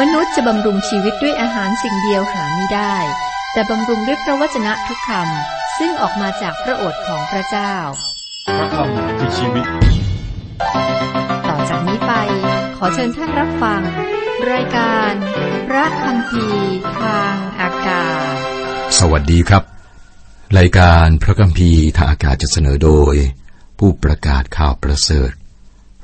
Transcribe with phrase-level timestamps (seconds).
[0.00, 2.96] มนุษย์จะบำรุงชีวิตด้วยอาหารสิ่งเดียวหาไม่ได้
[3.52, 7.74] แต่บำรุงด้วยพระวจนะทุกคำซึ่งออกมาจากพระโอษฐ์ของพระเจ้า
[8.58, 9.66] พระคำคือชีวิต
[11.48, 12.12] ต่อจากนี้ไป
[12.76, 13.80] ขอเชิญท่านรับฟัง
[14.52, 15.12] รายการ
[15.68, 16.44] พระคำพี
[17.00, 18.34] ทางอากาศ
[18.98, 19.62] สวัสดีครับ
[20.58, 23.14] รายการพระคัมภีร์ทางอากาศจะเสนอโดย
[23.78, 25.30] ผู้ประกาศข่าวประเสริฐ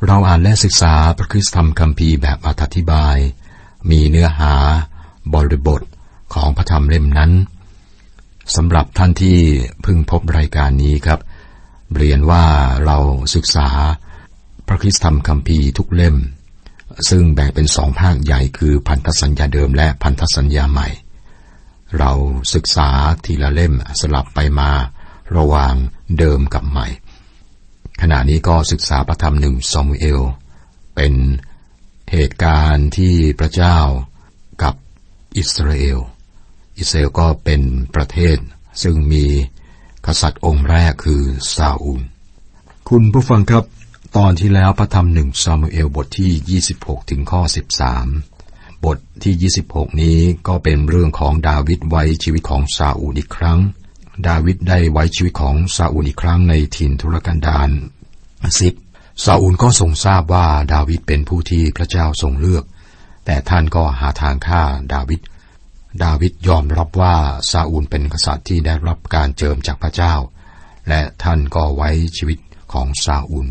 [0.06, 3.18] เราอ่านและศึกษาพระคริสตธรรมคัมภีร์แบบอธิบาย
[3.90, 4.54] มีเนื้อหา
[5.34, 5.82] บริบท
[6.34, 7.32] ของพระธรรมเล่มนั้น
[8.56, 9.38] สำหรับท่านที่
[9.82, 11.20] เพิ่งพบรายการนี้ครับ
[11.96, 12.44] เรียนว่า
[12.86, 12.98] เรา
[13.34, 13.68] ศึกษา
[14.66, 16.16] พระคริสธรรมคัมภีร์ทุกเล่ม
[17.08, 20.88] ซึ่งแบ่งเป็นสองภาคใหญ่คือพันธสัญญาเดิมและพันธสัญญาใหม่
[21.98, 22.12] เรา
[22.54, 22.88] ศึกษา
[23.24, 24.70] ทีละเล่มสลับไปมา
[25.36, 25.74] ระหว่าง
[26.18, 26.86] เดิมกับใหม่
[28.00, 30.20] ขณะนี้ก็ศึกษาพระธรรมหนึ่งซามูเอล
[30.94, 31.12] เป็น
[32.12, 33.78] เหตุการณ์ที่พระเจ้า
[34.62, 34.74] กับ
[35.38, 35.98] อิสราเอล
[36.78, 37.62] อิสราเอลก็เป็น
[37.94, 38.36] ประเทศ
[38.82, 39.24] ซึ่งมี
[40.06, 41.22] กษัตริย์องค์แรกคือ
[41.56, 42.02] ซาอูล
[42.88, 43.64] คุณผู้ฟังครับ
[44.16, 47.42] ตอนที่แล้วพระธรรมหนึ่งซามูเอลบทที่ 26 ถึงข้อ
[48.12, 53.58] 13 บทที่ 26 นี้ก็เป็นเรื่องของดาวิดไว้ชีวิตของซาอูลอีกครั้ง
[54.28, 57.70] ดาวิดได้ไว้ชีวิตของซาอูลอีกครั้งในถิ่นทุรกันดาร
[58.60, 58.74] สิบ
[59.24, 62.64] ซาอูลก็ทรงทราบว่าดาวิดเป็นผู้ที่พระเจ้าทรงเลือก
[63.24, 65.20] แต่ท่านก็หาทางฆ่าดาวิด
[66.04, 67.16] ดาวิดยอมรับว่า
[67.50, 70.14] ซาอูลเป็นกษัตริย์ที่ได้รับการเจิมจากพระเจ้า
[70.88, 72.38] และท่านก็ไว้ชีวิต
[72.72, 73.46] ของซาอูล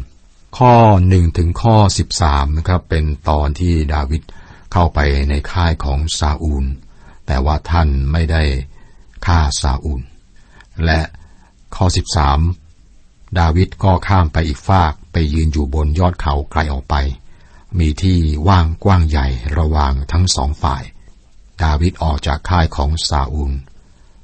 [0.57, 0.73] ข้อ
[1.07, 4.21] หนึ่งถึงข้อสิบสามนะครับเป็นตอนที่ดาวิด
[4.73, 6.65] เข้าไปในค่ายของซาอูล
[7.27, 8.43] แต่ว่าท่านไม่ได้
[9.25, 10.01] ฆ่าซาอูล
[10.85, 10.99] และ
[11.75, 12.39] ข้อสิบสาม
[13.39, 16.95] ดาวิดก็ข้ามไปอีกฟากไปยืนอยู่บนยอดเขาไกลออกไป
[17.79, 20.83] มีที่ว่างกว้างใหญ่ระหว่างทั้งสองฝ่าย
[21.63, 23.53] ดาวิดออกจากค่ายของซาอูล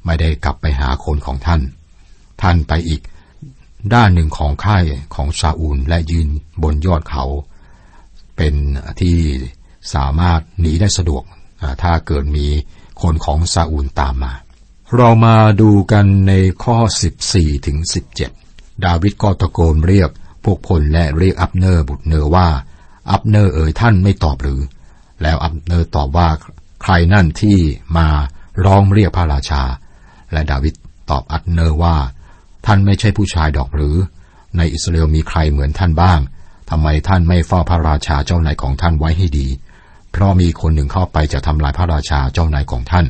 [0.05, 1.61] ไม่ได้กลับไปหาคนของท่าน
[2.41, 3.01] ท่านไปอีก
[3.93, 4.83] ด้านหนึ่งของค่าย
[5.15, 6.27] ของซาอูลและยืน
[6.63, 7.25] บนยอดเขา
[8.35, 8.53] เป็น
[9.01, 9.17] ที่
[9.93, 11.23] สามารถหนีได้สะดวก
[11.81, 12.47] ถ้าเกิดมี
[13.01, 14.33] คนของซาอูลตามมา
[14.95, 16.77] เรามาดูกันในข้อ
[17.21, 18.46] 14ถึง17
[18.85, 20.09] ดาวิดก็ตะโกนเรียก
[20.43, 22.47] พวกพลและเรียกอับเนอร์บุตรเนอร์ว่า
[23.11, 24.61] อับเนอร์เอ๋ยท่านไม่ตอบหรือ
[25.21, 26.29] แล้วอับเนอร์ตอบว่า
[26.81, 27.57] ใครนั่นที่
[27.97, 28.07] มา
[28.65, 29.63] ร้องเรียกพระราชา
[30.31, 30.73] และดาวิด
[31.09, 31.95] ตอบอับเนอร์ว่า
[32.65, 33.95] ท่านไม่ใช่ผู้ชายดอกหรือ
[34.57, 36.19] ในอิสราเอลมีใครเหมือนท่านบ้าง
[36.69, 39.47] ทำไมท่านไม่เฝ้าพระราชาเจ้านายของท่านไว้ให้ดี
[40.11, 43.05] เพราะมีคนหนึ่งเข้าไปจะทำลายพระราชาเจ้านายของท่าน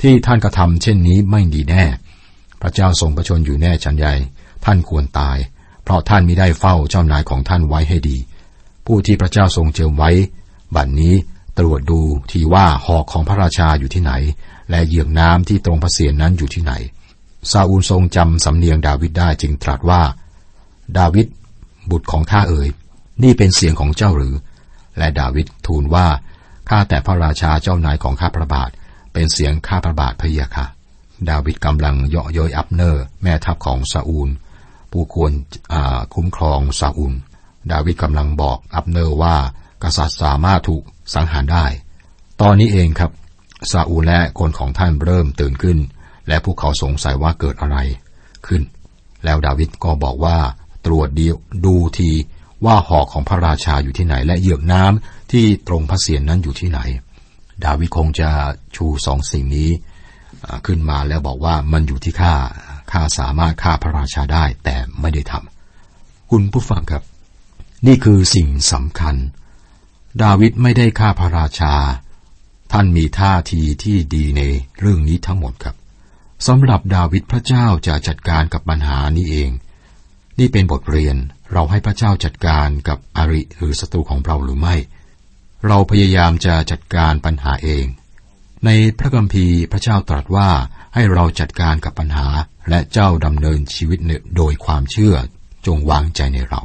[0.00, 1.84] ที่ท่านกระทำเช่นนี้ไม่ดีแน่
[2.62, 4.14] พระเจ้าทรงประชนอยู่แน่ชันใหญ่
[4.64, 5.38] ท่านควรตาย
[5.84, 8.18] เพราะท่านมิได้เฝ้าเจ้านายของท่านไว้ให้ดี
[8.86, 10.10] ผู้ที่พระเจ้าทรงเจิมไว้
[10.74, 11.14] บัดนนี้
[11.58, 14.12] ตรวจดูทีว่าหอกของพระราชาอยู่ที่ไหน
[14.70, 16.72] และเหยือกน้ำที่ตรงพระเศียรนั้นอยู่ที่ไหน
[17.50, 20.02] ซาอูลทรงจำสำเนียงดาวิดได้จึงตรัสว่า
[20.98, 21.26] ดาวิด
[21.90, 22.68] บุตรของข้าเอ๋ย
[23.22, 24.34] นี่เป็นเสียงของเจ้าหรือ
[24.98, 26.06] และดาวิดทูลว่า
[26.68, 28.70] ข้าแต่พระราชาเจ้านายของข้าพระบาท
[29.12, 30.66] เป็นเสียงข้าพระบาทพ่ะย่ะค่ะ
[31.28, 34.28] ดาวิดกำลังเยาะเย้ยอับเนอร์ แม่ทัพของซาอูล
[34.90, 35.32] ผู้ควร
[36.14, 37.14] คุ้มครองซาอูล
[37.72, 39.36] ดาวิดกำลังบอกอับเนอร์ว่า
[39.82, 40.82] กษัตริย์สามารถถูก
[41.14, 41.66] สังหารได้
[42.40, 43.10] ตอนนี้เองครับ
[43.72, 45.78] ซาอูลและคนของท่านเริ่มตื่นขึ้น
[46.28, 47.78] และพวกเขาสงสัยว่าเกิดอะไร
[48.46, 48.62] ขึ้น
[49.24, 50.36] แล้วดาวิดก็บอกว่า
[50.86, 51.26] ตรวจดี
[51.66, 52.10] ดูที
[52.64, 56.80] ว่าหอกของพระราชาอยู่ที่ไหน และเหยือกน้ำที่ตรงพระเศียรนนั้นอยู่ที่ไหน
[57.64, 58.30] ดาวิดคงจะ
[58.76, 59.70] ชูสองสิ่งนี้
[60.66, 62.34] ขึ้นมาแล้วบอกว่ามันอยู่ที่ข้า
[62.92, 67.02] ข้าสามารถฆ่าพระราชาได้แต่ไม่ได้ทำคุณผู้ฟังครับ
[67.86, 69.16] นี่คือสิ่งสำคัญ
[70.22, 71.74] ดาวิดไม่ได้ฆ่าพระราชา
[72.72, 74.42] ท่านมีท่าทีที่ดีใน
[74.80, 75.76] เรื่องนี้ทั้งหมดครับ
[76.46, 79.50] สำหรับดาวิดพระเจ้าจะจัดการกับปัญหานี้เอง
[80.38, 81.16] นี่เป็นบทเรียน
[81.52, 84.76] เราให้พระเจ้าจัดการกับอริหรือศัตรูของเราหรือไม่
[85.66, 87.84] เราพยายามจะจัดการปัญหาเอง
[88.64, 90.50] ในพระคัมภีร์พระเจ้าตรัสว่า
[90.94, 92.26] ให้เราจัดการกับปัญหา
[92.68, 93.98] และเจ้าดำเนินชีวิต
[94.36, 95.14] โดยความเชื่อ
[95.66, 96.62] จงวางใจในเรา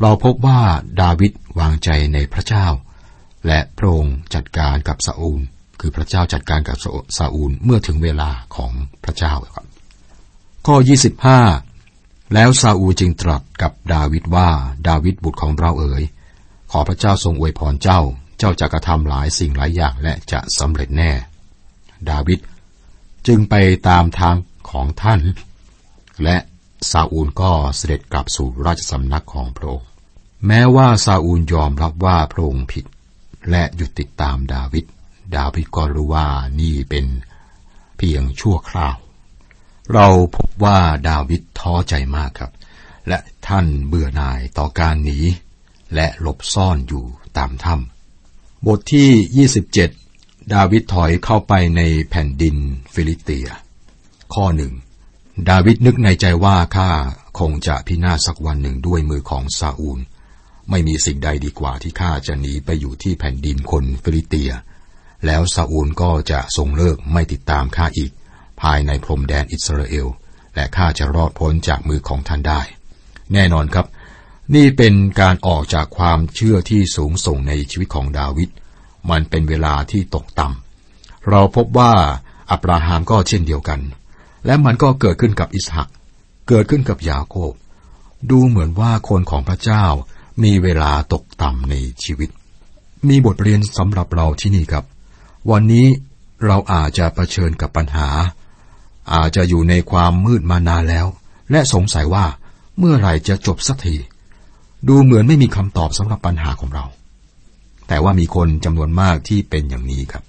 [0.00, 0.60] เราพบว่า
[1.00, 2.66] ดาวิดวางใจในพระเจ้า
[3.46, 5.40] และพระองค์จัดการกับซาอูล
[5.80, 6.76] คือพระเจ้าจัดการกับ
[7.16, 8.72] ซาอูลเมื่อถึงเวลาของ
[9.04, 9.66] พระเจ้าครับ
[10.66, 10.76] ข้อ
[11.54, 14.48] 25 แล้วซาอูลจึงตรัสกับดาวิดว่า
[14.88, 16.02] ดาวิดบุตรของเราเอ๋ย
[16.70, 18.00] ขอพระเจ้าทรงอวยพรเจ้า
[18.38, 21.10] เจ้าจะกระทำหลายสิ่งหลายอย่างและจะสำเร็จแน่
[22.10, 22.38] ดาวิด
[23.26, 23.54] จึงไป
[23.88, 24.36] ตามทาง
[24.70, 25.20] ของท่าน
[26.22, 26.36] และ
[26.90, 29.88] ซาอูลก็เสด็จกลับสู่ราชสำนักของพระองค์
[30.46, 32.84] แม้ว่าซาอูลยอมรับว่าพระองค์ผิด
[33.50, 34.84] และหยุดติดตามดาวิด
[35.36, 36.26] ดาวิดก็รู้ว่า
[36.60, 37.06] นี่เป็น
[37.98, 38.96] เพียงชั่วคราว
[39.92, 42.52] เราพบว่าดาวิดท้อใจมากครับ
[43.08, 45.18] และท่านเบื่อหน่ายต่อการหนี
[45.94, 47.04] และหลบซ่อนอยู่
[47.36, 49.48] ตามถ้ำบทที่
[49.98, 51.80] 27 ดาวิดถอยเข้าไปใน
[52.10, 52.56] แผ่นดิน
[52.92, 53.48] ฟิลิสเตีย
[54.34, 54.72] ข้อหนึ่ง
[55.48, 56.90] ดาวิดนึกในใจว่าข้า
[57.38, 60.00] คงจะพินาศสักวันหนึ่งด้วยมือของซาอูล
[60.70, 64.52] ไม่มีสิ่งใดดีกว่าที่ข้าจะหนีไปอยู่ที่แผ่นดินคนฟิลิสเตีย
[65.26, 68.10] แล้วซาอูลก็จะทรงเลิกไม่ติดตามข้าอีก
[68.60, 70.06] ภายในพรมแดนอิสราเอล
[70.54, 72.60] และข้าจะรอดพ้นจากมือของท่านได้
[73.32, 73.86] แน่นอนครับ
[74.54, 78.50] นี่เป็นการออกจากความเชื่อที่สูงส่งในชีวิตของดาวิด
[79.10, 81.92] มันเป็นเวลาที่ตกต่ำเราพบว่า
[82.50, 83.80] อับราฮัมก็เช่นเดียวกัน
[84.46, 85.88] และมันก็เกิดขึ้นกับอิสหัก
[86.48, 87.52] เกิดขึ้นกับยาโคบ
[88.30, 89.84] ดูเหมือนว่าคนของพระเจ้า
[90.42, 91.74] มีเวลาตกต่ำใน
[92.04, 92.30] ชีวิต
[93.08, 94.84] มีบทเรียนสำหรับเราที่นี่ครับ
[95.50, 95.86] วันนี้
[96.46, 98.08] เราอาจจะะเผชิญกับปัญหา
[99.14, 101.06] อาจจะอยู่ในความมืดมานานแล้ว
[101.50, 102.26] และสงสัยว่า
[102.78, 103.96] เมื่อไหร่จะจบสักที
[104.88, 106.84] ดูเหมือนไม่มีคำตอบสำหรับปัญหาของเรา
[107.88, 110.24] แต่ว่ามีคนจำนวนมากที่เป็นอย่างนี้ครับ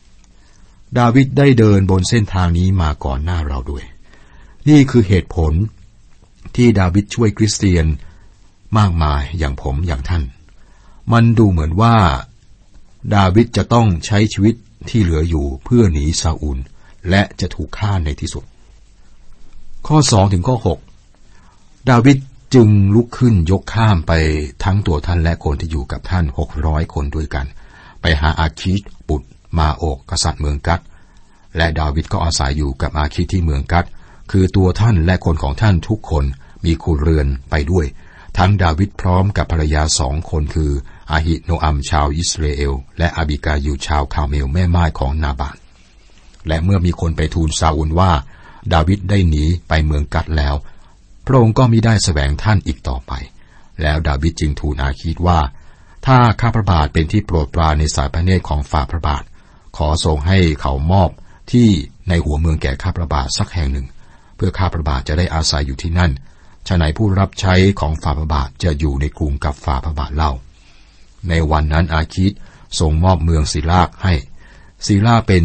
[0.98, 3.84] ดาวิดได้เดินบนเส้นทางนี้มาก่อนหน้าเราด้วย
[4.70, 5.54] นี่คือเหตุผล
[6.56, 7.86] ที่ดาวิดช่วยคริสเตียน
[8.78, 10.24] มากมายอย่างผมอย่างท่าน
[11.12, 11.96] มันดูเหมือนว่า
[13.16, 14.56] ดาวิดจะต้องใช้ชีวิต
[14.90, 16.58] ที่เหลืออยู่เพื่อหนีซาอูล
[17.10, 18.44] และจะถูกฆ่าในที่สุด
[19.88, 20.80] ข้อสองถึงข้อหก
[21.90, 22.18] ดาวิด
[22.56, 24.12] จึงลุกขึ้นยกข้ามไป
[24.64, 27.46] ทั้งตัวท่านและคนที่อยู่กับท่านหกร้อยคนด้วยกัน
[28.02, 30.82] ไปหาอาคีตบุตรมาโอกกษัตริย์เมืองกัด
[31.58, 33.86] และดาวิดก็อาศัยอยู่กับอาคีตที่เมืองกัด
[34.32, 36.26] คือตัวท่านและคนของท่านทุกคน
[36.66, 37.86] มีคูเรือนไปด้วย
[38.38, 40.72] ทั้งดาวิดพร้อมกับภรรยาสองคนคือ
[41.12, 45.58] อาหิโนอัมชาวอิสราเอล และอาบิกาอยู่ชาวคาเมลแม่ไม้ของนาบาน
[46.48, 48.12] และเมื่อมีคนไปทูลซาอุลว่า
[48.74, 50.56] ดาวิดได้หนีไปเมืองกัดแล้ว
[51.26, 53.12] พระองค์ก็มิได้สแสวงท่านอีกต่อไป
[53.82, 55.40] แล้วดาวิดจึงทูลอาคีดว่า
[56.06, 59.24] ถ้าข้าพระบาทเป็นที่โปรดปรานในสายพระเนตรของฝ่าพระบาท
[59.78, 61.10] ขอทรงให้เขามอบ
[61.52, 61.68] ที่
[62.10, 63.88] ในหัวเมืองแก่ข้าพระบาทสักแห่งหนึ่ง
[64.46, 66.12] พื่อข้าพระบาทจะได้อาศัยอยู่ที่นั่น
[66.68, 70.32] ฉะไหนผู้รับใช้ของฝ่าพระบาทจะอยู่ในกรุงกับฝ่าพระบาทเล่า
[71.30, 72.32] ในวันนั้นอาคิด
[72.80, 74.14] ส่งมอบเมืองศิลาให้
[74.88, 75.44] ศิลาเป็น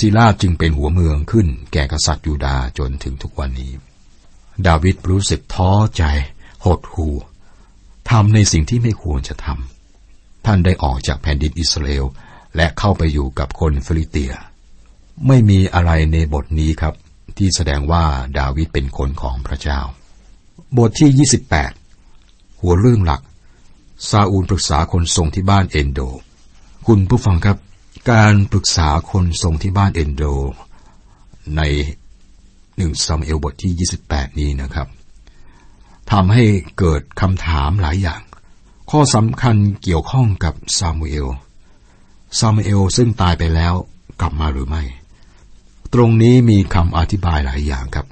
[0.00, 3.72] ศิลาจึงเป็นหัวเมืองขึ้น แก่กษัตริย์ยูดาจนถึงทุกวันนี้
[4.66, 6.02] ดาวิดรู้สึกท้อใจ
[6.64, 7.14] หดหู่
[8.10, 12.04] ทำในสิ่งที่ไม่ควรจะทำท่านได้ออกจากแผ่นดินอิสราเอล
[12.56, 14.32] และเข้าไปอยู่กับคนฟิลิเตีย
[15.26, 16.94] ไม่มีอะไรในบทนี้ครับ
[17.36, 18.04] ที่แสดงว่า
[18.38, 19.80] ดาวิดเป็นคนของพระเจ้า
[20.76, 21.28] บทที่
[21.86, 23.22] 28 หัวเรื่องหลัก
[24.08, 26.00] ซาอูลปรึกษาคนทรงที่บ้านเอนโด
[26.86, 27.58] คุณผู้ฟังครับ
[28.10, 30.24] การปรึกษาคนทรงที่บ้านเอนโด
[31.56, 31.62] ใน
[32.76, 34.88] หนึ่งซามเอลบทที่ 28 นี้นะครับ
[36.12, 36.44] ทำให้
[36.78, 38.20] เกิดคำถามหลายอย่าง
[38.90, 41.28] ข้อสำคัญเกี่ยวข้องกับซามูเอล
[42.38, 43.74] ซามูเอลซึ่งตายไปแล้ว
[44.20, 44.82] กลับมาหรือไม่
[45.94, 48.06] ตรงนี้มีคำอธิบายหลายอย่างครับ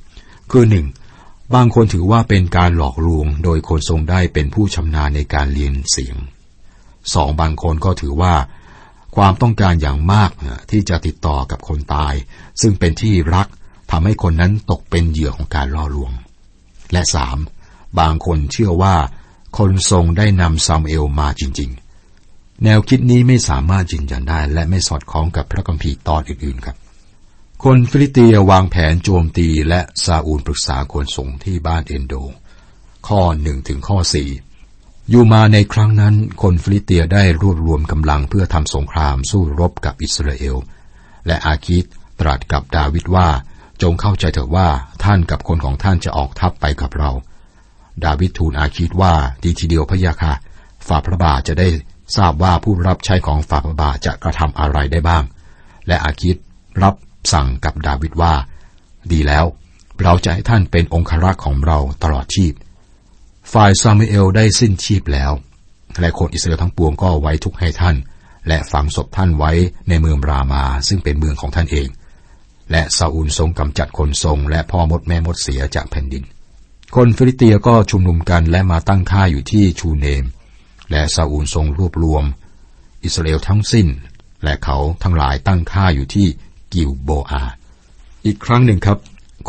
[0.50, 0.86] คือหนึ่ง
[1.54, 6.16] บางคนถือว่าเป็นการหลอกลวง โดยคนทรงได้เป็นผู้ชำนาญในการเรียนเสียง
[7.14, 8.34] สองบางคนก็ถือว่า
[9.16, 10.30] ความต้องการอย่างมาก
[10.70, 12.14] ที่จะติดต่อกับคนตาย
[12.60, 13.46] ซึ่งเป็นที่รัก
[13.90, 16.12] ทำให้คนนั้นตกเป็นเหยื่อของการล่อลวง
[16.92, 17.38] และสาม
[18.00, 18.96] บางคนเชื่อว่า
[19.58, 21.70] คนทรงได้นำซามูเอลมาจริง
[22.16, 26.76] ๆ แนวคิดนี้ไม่สามารถยืนยันได้ และไม่สอดคล้องกับพระคัมภีร์ตอนอื่นๆครับ
[27.66, 32.14] คนฟิลิสเตียวางแผนโจมตีและซาอูลปรึกษาคนทรงที่บ้านเอนโดร์
[33.08, 34.30] ข้อหนึ่งถึงข้อสี่
[35.10, 40.56] อยู่มาในครั้งนั้น คนฟิลิสเตียได้รวบรวมกำลังเพื่อทำสงครามสู้รบกับอิสราเอล
[41.26, 41.84] และอาคีช
[42.20, 43.28] ตรัสกับดาวิดว่า
[43.82, 44.68] จงเข้าใจเถิดว่า
[45.04, 47.10] ท่านกับคนของท่านจะออกทัพไปกับเรา
[48.04, 50.32] ดาวิดทูลอาคิดว่าดีทีเดียวพะยาค่ะ
[50.86, 51.68] ฝ่าพระบาทจะได้
[52.16, 55.22] ทราบว่าผู้รับใช้ของฝ่าพระบาทจะกระทำอะไรได้บ้าง
[55.86, 56.36] และอาคิด
[56.82, 56.94] รับ
[57.32, 58.34] สั่งกับดาวิดว่า
[59.12, 59.44] ดีแล้ว
[60.02, 62.52] เราจะให้ท่านเป็นองครักษ์ของเราตลอดชีพ
[63.52, 65.32] ฝ่ายซามูเอลได้สิ้นชีพแล้ว
[66.00, 67.96] และคนอิสราเอลทั้งปวงก็ไว้ทุกให้ท่าน
[68.48, 69.52] และฝังศพท่านไว้
[69.88, 71.88] ในเมืองรามาซึ่งเป็นเมืองของท่านเอง
[72.70, 76.24] และซาอูลทรงกำจัดคนทรง และพ่อมดแม่มดเสียจากแผ่นดิน
[76.96, 80.24] คนฟิลิสเตียก็ชุมนุมกันและมาตั้งค่ายอยู่ที่ชูเนม
[80.90, 82.24] และซาอูลทรงรวบรวม
[83.04, 83.86] อิสราเอลทั้งสิ้น
[84.44, 86.28] และเขาทั้งหลายตั้งค่ายอยู่ที่
[86.72, 87.42] กิลโบอา
[88.26, 88.98] อีกครั้งหนึ่งครับ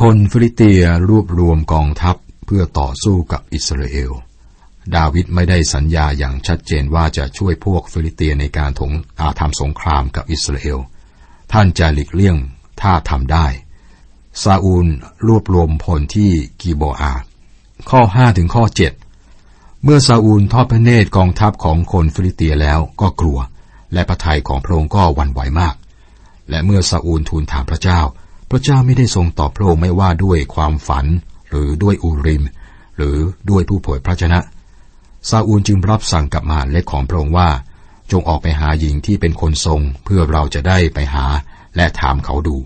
[0.01, 2.15] คนฟิลิสเตียรวบรวมกองทัพ
[2.45, 4.11] เพื่อต่อสู้กับอิสราเอล
[4.95, 10.79] ดาวิดไม่ได้สัญญาอย่างชัดเจนว่าจะช่วยพวกฟิลิสเตียในการถงอาทำสงครามกับอิสราเอล
[11.51, 12.37] ท่านจะหลีกเลี่ยง
[12.81, 13.47] ถ้าทำได้
[14.43, 14.87] ซาอูล
[15.27, 17.13] รวบรวมพลที่กิลโบอา
[17.89, 18.63] ข้อ 5 ถึงข้อ
[19.23, 23.39] 7 เมื่อซาอูลทอดพระเนตรกองทัพของคนฟิลิสเตียแล้วก็กลัว
[23.93, 25.75] และพระทัยของพระองค์ก็หวั่นไหวมาก
[26.49, 27.99] และเมื่อซาอูลทูลถามพระเจ้า
[28.49, 31.05] พระเจ้าไม่ได้ทรงตอบพระองค์ไม่ว่าด้วยความฝัน
[31.49, 32.43] หรือด้วยอูริม
[32.97, 33.17] หรือ
[33.49, 34.39] ด้วยผู้เผยพระวจนะ
[35.29, 37.49] ซาอูลจึงรับสั่งกับมาเล็กของพระองค์ว่า
[38.11, 41.25] จงออกไปหาหญิงที่เป็นคนทรง เพื่อเราจะได้ไปหา
[41.75, 42.57] และถามเขาดู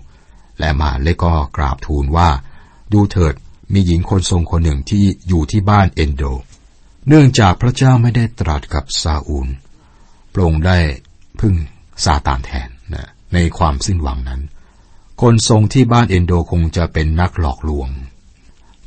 [0.58, 2.28] และมาเล็กก็กราบทูลว่า
[2.92, 3.34] ดูเถิด
[3.72, 6.22] มีหญิงคนทรงคนหนึ่งที่อยู่ที่บ้านเอนโด
[7.08, 9.48] เนื่องจากพระเจ้าไม่ได้ตรัสกับซาอูล
[10.32, 10.78] พระองค์ได้
[11.40, 11.54] พึ่ง
[12.04, 12.68] ซาตานแทน
[13.34, 14.40] ในความสิ้นหวังนั้น
[15.20, 17.88] คนทรงที่บ้านเอนโดคงจะเป็นนักหลอกลวง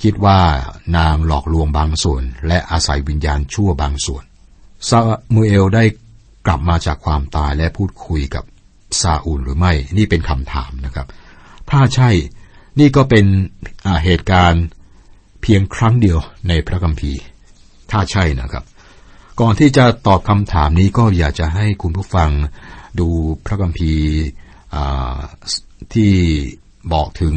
[0.01, 0.39] คิดว่า
[0.97, 4.23] นางหลอกลวงบางส่วน และอาศัยวิญญาณชั่วบางส่วน
[4.89, 4.99] ซา
[5.33, 5.83] มูเอลได้
[6.45, 8.43] กลับมาจากความตายและพูดคุยกับ
[9.01, 11.07] ซาอูลหรือไม่นี่เป็นคำถามนะครับ
[11.69, 12.09] ถ้าใช่
[12.79, 13.25] นี่ก็เป็น
[14.03, 14.63] เหตุการณ์
[15.41, 17.21] เพียงครั้งเดียวในพระคัมภีร์
[17.91, 18.63] ถ้าใช่นะครับ
[19.39, 22.29] ก่อนที่จะตอบคำถามนี้ก็อยากจะให้คุณผู้ฟัง
[22.99, 23.07] ดู
[23.45, 24.05] พระคัมภีร์
[25.93, 26.11] ที่
[26.93, 27.35] บอกถึง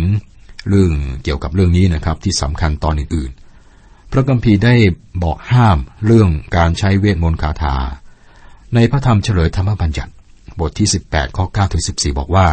[0.68, 0.92] เรื่อง
[1.24, 4.74] เกี่ยวกับเรื่องนี้นะครับที่สำคัญตอนอื่นๆ พระกัมพีได้
[5.22, 7.76] บอกห้ามเรื่องการใช้เวทมนต์คาถา
[8.74, 10.12] ในพระธรรมเฉลยธรรมบัญญัติ
[10.60, 12.46] บทที่ 18 ข้อ9ถึง14 บอกว่า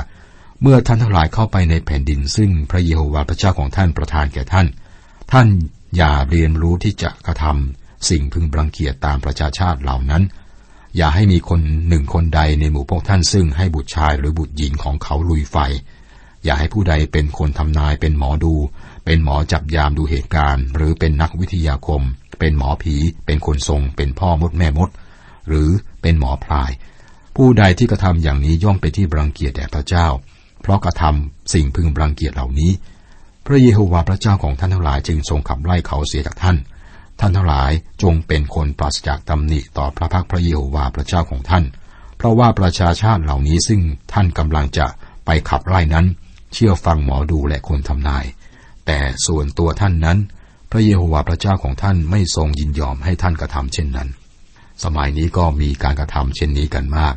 [0.61, 4.67] เมื่อท่านทั้งหลายเข้าไปในแผ่นดิน ซึ่งพระเยโฮวาห์พระเจ้าของท่านประทานแก่ท่าน
[5.31, 5.47] ท่าน
[5.97, 10.23] อย่าเรียนรู้ที่จะกระทำสิ่งพึงบังเกียรตามประชาชาติเหล่านั้น
[10.97, 15.57] อย่าให้มีคนหนึ่งคนใดในหมู่พวกท่านซึ่งให้บุตรชายหรือบุตรหญิงของเขาลุยไฟ
[16.43, 18.53] อย่าให้ผู้ใดเป็นคนทำนายเป็นหมอดู
[19.05, 22.01] เป็นหมอจับยามดูเหตุการณ์ หรือเป็นนักวิทยาคม
[22.39, 22.95] เป็นหมอผี
[23.25, 24.89] เป็นคนทรง เป็นพ่อมดแม่มด
[25.47, 25.69] หรือ
[26.01, 26.71] เป็นหมอพลาย
[27.35, 30.07] ผู้ใดที่กระทำอย่างนี้ย่อมไปที่บังเกียจแด่พระเจ้า
[30.61, 32.71] เพราะกระทำสิ่งพึงบังเกียจเหล่านี้
[33.45, 36.57] พระเยโฮวาห์พระเจ้าของท่านทั้งหลายจึงทรงขับไล่เขาเสียจากท่าน
[37.23, 37.71] ท่านทั้งหลาย
[38.03, 41.63] จงเป็นคนปราศจากตำหนิต่อพระพักพระเยโฮวาห์พระเจ้าของท่าน
[42.17, 43.81] เพราะว่าประชาชาติเหล่านี้ซึ่ง
[44.13, 44.87] ท่านกำลังจะ
[45.25, 46.05] ไปขับไล่นั้น
[46.53, 48.25] เชื่อฟังหมอดูและคนทำนาย
[48.85, 50.17] แต่ส่วนตัวท่านนั้น
[50.71, 54.09] พระเยโฮวาห์พระเจ้าของท่านไม่ทรงยินยอมให้ท่านกระทำเช่นนั้น
[54.83, 57.15] สมัยนี้ก็มีการกระทำเช่นนี้กันมาก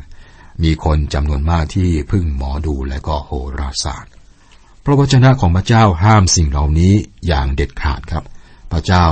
[0.63, 4.11] มีคนจำนวนมากที่พึ่งหมอดูและก็โหราศาสตร์
[4.83, 6.93] พระวจนะของพระเจ้าห้ามสิ่งเหล่านี้
[7.27, 8.23] อย่างเด็ดขาดครับ
[8.73, 9.05] พระเจ้า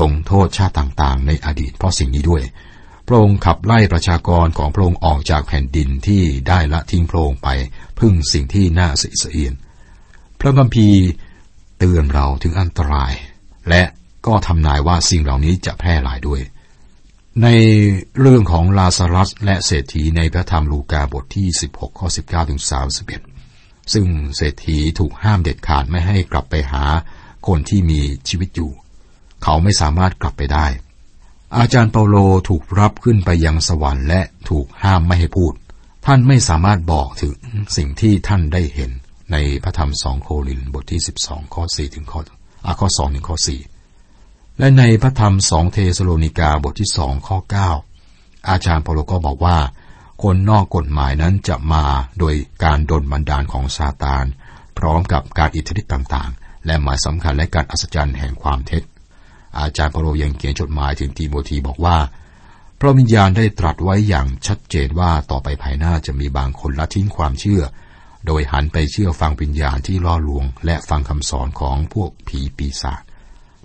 [0.00, 2.42] ลงโทษชาติต่างๆ ในอดีตเพราะสิ่งนี้ด้วย
[3.06, 7.48] พระองค์ขับไล่ประชากรของพระองค์ออกจากแผ่นดินที่ได้ละทิ้งพระองค์ไป
[7.98, 9.54] พึ่งสิ่งที่น่าสิเสียน
[10.40, 11.02] พระคัมภีร์
[11.78, 13.12] เตือนเราถึงอันตราย
[13.68, 13.82] และ
[14.26, 16.40] ก็ทำนายว่าสิ่งเหล่านี้จะแพร่หลายด้วย
[17.42, 17.48] ใน
[18.20, 22.60] เรื่องของลาซารัสและเศรษฐีในพระธรรมลูกาบทที่ 16 ข้อ 19ถึง
[23.26, 26.84] 31 ซึ่งเศรษฐีถูกห้ามเด็ดขาดไม่ให้กลับไปหา
[27.46, 28.70] คนที่มีชีวิตอยู่
[29.48, 30.66] เขาไม่สามารถกลับไปได้
[31.58, 32.16] อาจารย์เปาโล
[32.48, 35.52] ถูกรับขึ้นไปยังสวรรค์และถูกห้ามไม่ให้พูด
[36.06, 37.34] ท่านไม่สามารถบอกถึง
[37.76, 38.90] สิ่งที่ท่านได้เห็น
[39.32, 42.20] ในพระธรรมสองโครินธ์บทที่ 12 ข้อ 4 ถึงข้อ
[42.66, 43.36] อาข้อ2ถึงข้อ
[43.96, 47.38] 4 และในพระธรรมสองเธสะโลนิกาบทที่สองข้อ
[47.94, 49.58] 9 อาจารย์เปาโลก็บอกว่า
[50.22, 51.84] คนนอกกฎหมายนั้นจะมา
[52.18, 52.34] โดย
[52.64, 54.24] การดลบันดาลของซาตาน
[54.78, 58.84] พร้อมกับการอิทธิฤทธิ์ต่างๆ และหมายสำคัญและการอัศจรรย์แห่งความเท็จ
[59.60, 61.98] อาจารย์เปโลยังเขียนจดหมายถึงทีโมธีบอกว่า
[62.80, 67.62] พระวิญญาณได้ตรัสไว้อย่างชัดเจนว่าต่อไปภายหน้าจะมีบางคนละทิ้งความเชื่อ
[68.26, 73.02] โดยหันไปเชื่อฟังวิญญาณที่ล่อลวง และฟังคำสอนของพวกผีปีศาจ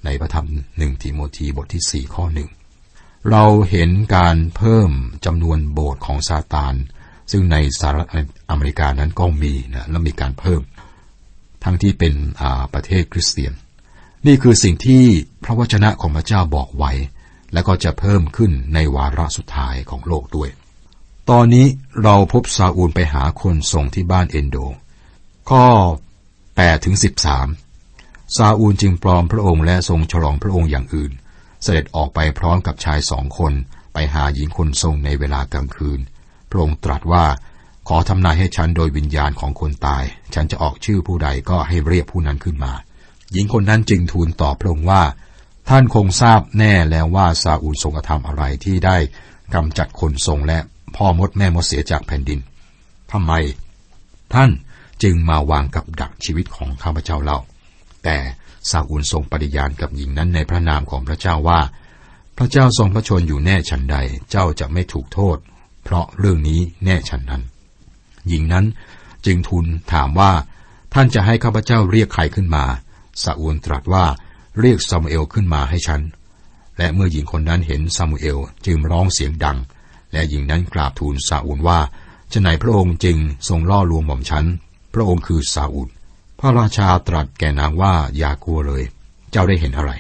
[0.05, 2.49] ในพระธรรมหนึ่งทีโมธีบทที่สี่ข้อหนึ่ง
[3.29, 4.89] เราเห็นการเพิ่ม
[5.25, 6.75] จำนวนโบสถ์ของซาตาน
[7.31, 8.07] ซึ่งในสหรัฐ
[8.49, 10.61] อเมริกานั้นก็มีนะและมีการเพิ่ม
[11.63, 12.13] ทั้งที่เป็น
[12.73, 13.53] ประเทศคริสเตียน
[14.27, 15.03] นี่คือสิ่งที่
[15.43, 16.91] พระวจนะของพระเจ้าบอกไว้
[17.53, 20.49] และก็จะเพิ่มขึ้นในวาระสุดท้ายของโลกด้วย
[21.29, 21.67] ตอนนี้
[22.03, 24.57] เราพบซาอูลไปหาคนส่งที่บ้านเอนโด
[25.49, 25.65] ข้อ
[26.35, 26.95] 8ถึง
[27.65, 31.11] 13 ซาอูลจึงปลอมพระองค์และทรงฉลองพระองค์อย่างอื่น
[31.63, 33.53] เสด็จออกไปพร้อมกับชายสองคน
[33.93, 35.99] ไปหาหญิงคนทรงในเวลากลางคืน
[36.49, 37.25] พระองค์ตรัสว่า
[37.87, 42.73] ขอทำนายให้ฉันโดยวิญญาณของคนตาย ฉันจะออกชื่อผู้ใดก็ให้เรียกผู้นั้นขึ้นมา
[43.31, 45.03] หญิงคนนั้นจึงทูลตอบพระองค์ว่า
[45.69, 48.97] ท่านคงทราบแน่แล้วว่าซาอูลทรงกระทำอะไรที่ได้
[49.53, 50.59] กำจัดคนทรงและ
[50.95, 52.39] พ่อมดแม่มดเสียจากแผ่นดิน
[53.11, 53.31] ทำไม
[54.33, 54.49] ท่าน
[55.03, 57.39] จึงมาวางกับดักชีวิตของข้าพเจ้าเล่า
[58.03, 58.17] แต่
[58.69, 61.59] ซาอูลทรงปฏิญาณกับหญิงนั้นในพระนามของพระเจ้าว่า
[62.37, 63.97] พระเจ้าทรงพระชนอยู่แน่ฉันใด
[64.29, 65.37] เจ้าจะไม่ถูกโทษ
[65.83, 67.41] เพราะเรื่องนี้แน่ฉันนั้น
[68.27, 68.65] หญิงนั้น
[69.25, 70.31] จึงทูลถามว่า
[70.93, 72.65] ท่านจะให้ข้าพเจ้าเรียกใครขึ้นมา
[73.23, 74.05] ซาอูลตรัสว่า
[74.59, 76.01] เรียกซามูเอลขึ้นมาให้ฉัน
[76.77, 79.57] และเมื่อหญิงคนนั้นเห็นซามูเอลจึงร้องเสียงดัง
[80.13, 81.79] และหญิงนั้นกราบทูลซาอูลว่า
[82.31, 84.45] จะไหนพระองค์จึงทรงล่อลวงหม่อมฉัน
[84.93, 85.89] พระองค์คือซาอูล
[86.39, 88.83] พระราชาตรัสแก่นางว่าอย่ากลัวเลย
[89.31, 89.91] เจ้าได้เห็นอะไร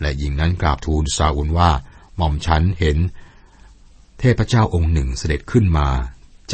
[0.00, 1.70] และหญิงนั้นกราบทูลซาอูลว่า
[2.16, 2.96] หม่อมฉันเห็น
[4.18, 5.88] เทพเจ้าองค์หนึ่งเสด็จขึ้นมา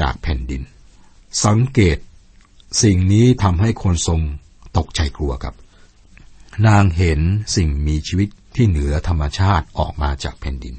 [0.00, 0.62] จากแผ่นดิน
[1.44, 1.98] สังเกต
[2.82, 4.20] สิ่งนี้ทำให้คนทรง
[4.76, 5.54] ตกใจกลัวครับ
[6.66, 7.20] นางเห็น
[7.56, 10.74] สิ่งมีชีวิตที่เหนือธรรมชาติออกมาจากแผ่นดิน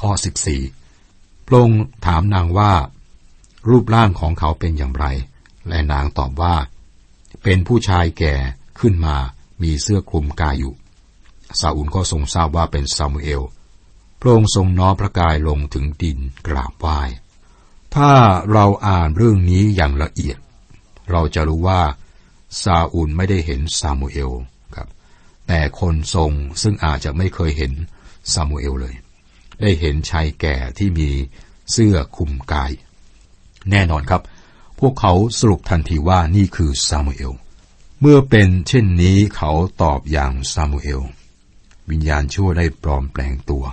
[0.00, 0.10] ข้อ
[0.78, 2.72] 14 พระองค์ถามนางว่า
[3.68, 5.06] รูปร่างของเขาเป็นอย่างไร
[5.68, 6.56] และนางตอบว่า
[7.42, 8.34] เป็นผู้ชายแก่
[8.80, 9.16] ขึ้นมา
[9.62, 10.74] มีเสื้อคลุมกายอยู่
[11.60, 13.42] ซาอุลก็ทรงทราบว่าเป็นซามูเอล
[14.20, 17.00] พระองค์ทรงน้อมพระกายลงถึงดินกราบไหว้
[17.94, 18.10] ถ้า
[18.52, 20.38] เราอ่านเรื่องนี้อย่างละเอียด
[21.10, 21.80] เราจะรู้ว่า
[22.62, 24.32] ซาอุลไม่ได้เห็นซามูเอล
[25.48, 27.72] แต่คนทรงซึ่งอาจจะไม่เคยเห็น
[28.32, 28.94] ซามูเอลเลย
[29.60, 31.08] ได้เห็นชายแก่ที่มี
[31.72, 32.72] เสื้อคลุมกาย
[33.70, 34.22] แน่นอนครับ
[34.80, 37.32] พวกเขาสรุปทันทีว่านี่คือซามูเอล
[38.00, 41.02] เมื่อเป็นเช่นนี้เขาตอบอย่างซามูเอล
[41.90, 43.64] วิญญาณชั่วได้ปลอมแปลงตัว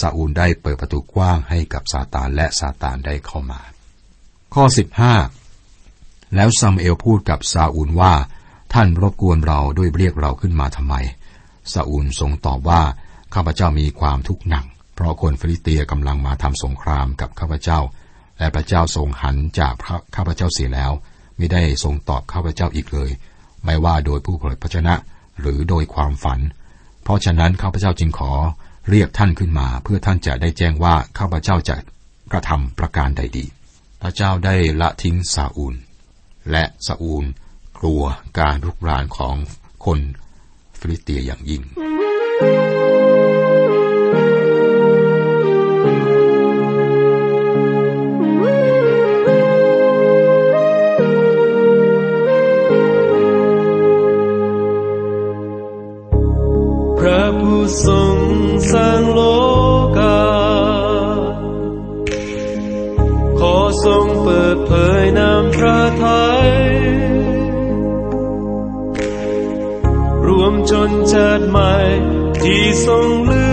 [0.00, 3.60] ซาอูลได้เปิดประตูกว้างให้กับซาตานและซาตานได้เข้ามา
[4.54, 4.64] ข้อ
[5.50, 8.14] 15 แล้วซามูเอลพูดกับซาอูลว่า
[8.72, 10.94] ท่านรบกวนเราด้วยเรียกเราขึ้นมาทำไม
[11.72, 12.82] ซาอูลทรงตอบว่า
[13.34, 17.78] ข้าพเจ้ามีความทุกข์หนัก เพราะคนฟิลิเตียกำลังมาทำสงครามกับข้าพเจ้า
[18.38, 19.74] และพระเจ้าทรงหันจาก
[20.16, 20.92] ข้าพเจ้าเสียแล้ว
[21.36, 23.10] ไม่ได้ทรงตอบข้าพเจ้าอีกเลย
[23.64, 24.94] ไม่ว่าโดยผู้เผยพระชนะ
[25.40, 26.40] หรือโดยความฝัน
[27.02, 28.32] เพราะฉะนั้นข้าพเจ้าจึงขอ
[28.90, 31.76] เรียกท่านขึ้นมา เพื่อท่านจะได้แจ้งว่าข้าพเจ้าจะ
[32.32, 33.44] กระทำประการใดดี
[34.02, 35.74] พระเจ้าได้ละทิ้งซาอูล
[36.50, 37.24] และซาอูล
[37.82, 38.02] กลัว
[38.38, 39.34] การรุกรานของ
[39.84, 39.98] คน
[40.78, 41.62] ฟิลิสเตียอย่างยิ่ง
[70.30, 71.74] รวมจนชาติใหม่
[72.42, 73.48] ที่ทรงเลื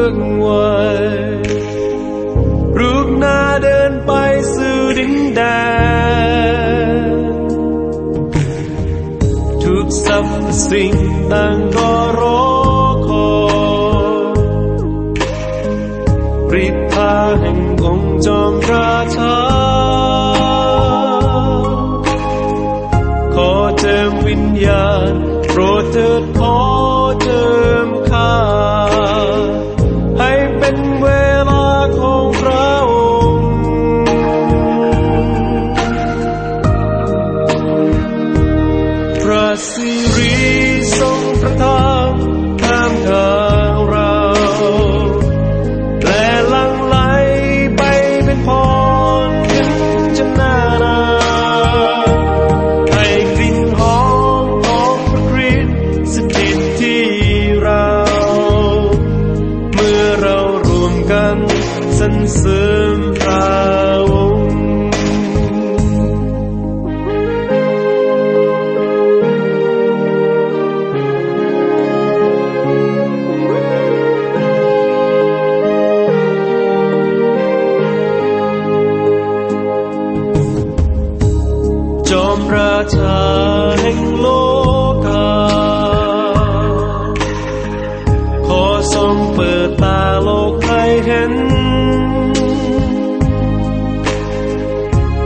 [0.00, 0.76] อกไว้
[2.78, 4.12] รูปหน้าเดินไป
[4.54, 5.42] สู่ดินแด
[7.10, 7.16] น
[9.62, 10.28] ทุกสรรพ
[10.68, 10.94] สิ่ง
[11.32, 12.45] ต่างก็ร้อ
[82.54, 83.20] ราชา
[83.80, 84.26] แห่งโล
[85.06, 85.28] กา
[88.46, 91.32] ขอทรงเปิดตาโลกให้เห็น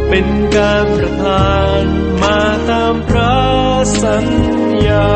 [0.08, 1.84] เป็นการประทาน
[2.22, 3.38] มาตามพระ
[4.02, 4.26] สัญ
[4.86, 5.10] ญา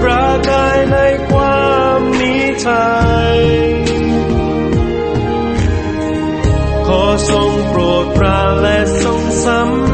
[0.00, 0.96] พระกายใน
[1.28, 1.66] ควา
[1.98, 2.34] มมี
[2.66, 2.96] ชั
[3.36, 3.40] ย
[6.86, 9.85] ขอทรงโปรดปราและทรงสำ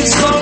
[0.00, 0.39] ซีรี